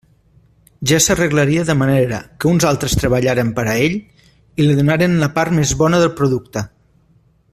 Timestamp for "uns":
2.53-2.65